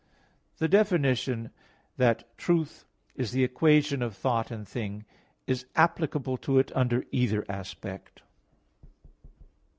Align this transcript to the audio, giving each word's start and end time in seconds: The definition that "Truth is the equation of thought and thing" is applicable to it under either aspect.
The 0.57 0.67
definition 0.67 1.51
that 1.97 2.35
"Truth 2.35 2.85
is 3.13 3.33
the 3.33 3.43
equation 3.43 4.01
of 4.01 4.15
thought 4.17 4.49
and 4.49 4.67
thing" 4.67 5.05
is 5.45 5.67
applicable 5.75 6.37
to 6.37 6.57
it 6.57 6.71
under 6.75 7.05
either 7.11 7.45
aspect. 7.47 8.23